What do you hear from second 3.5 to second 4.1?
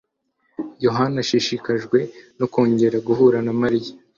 Marina.